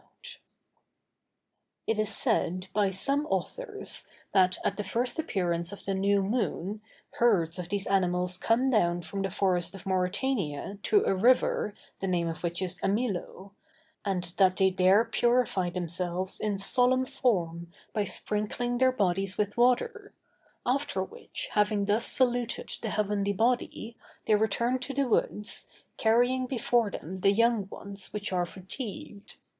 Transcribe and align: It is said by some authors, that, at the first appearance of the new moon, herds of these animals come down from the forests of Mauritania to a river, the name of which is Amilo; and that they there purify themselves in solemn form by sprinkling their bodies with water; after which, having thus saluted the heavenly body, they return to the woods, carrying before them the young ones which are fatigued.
It 1.85 1.99
is 1.99 2.09
said 2.09 2.69
by 2.73 2.89
some 2.89 3.27
authors, 3.27 4.07
that, 4.33 4.57
at 4.65 4.77
the 4.77 4.83
first 4.83 5.19
appearance 5.19 5.71
of 5.71 5.85
the 5.85 5.93
new 5.93 6.23
moon, 6.23 6.81
herds 7.19 7.59
of 7.59 7.69
these 7.69 7.85
animals 7.85 8.35
come 8.35 8.71
down 8.71 9.03
from 9.03 9.21
the 9.21 9.29
forests 9.29 9.75
of 9.75 9.85
Mauritania 9.85 10.79
to 10.81 11.03
a 11.05 11.13
river, 11.13 11.75
the 11.99 12.07
name 12.07 12.27
of 12.27 12.41
which 12.41 12.63
is 12.63 12.79
Amilo; 12.81 13.51
and 14.03 14.23
that 14.37 14.57
they 14.57 14.71
there 14.71 15.05
purify 15.05 15.69
themselves 15.69 16.39
in 16.39 16.57
solemn 16.57 17.05
form 17.05 17.71
by 17.93 18.03
sprinkling 18.03 18.79
their 18.79 18.91
bodies 18.91 19.37
with 19.37 19.55
water; 19.55 20.15
after 20.65 21.03
which, 21.03 21.49
having 21.51 21.85
thus 21.85 22.07
saluted 22.07 22.73
the 22.81 22.89
heavenly 22.89 23.33
body, 23.33 23.95
they 24.25 24.33
return 24.33 24.79
to 24.79 24.95
the 24.95 25.07
woods, 25.07 25.67
carrying 25.97 26.47
before 26.47 26.89
them 26.89 27.19
the 27.19 27.31
young 27.31 27.67
ones 27.69 28.11
which 28.11 28.33
are 28.33 28.47
fatigued. 28.47 29.35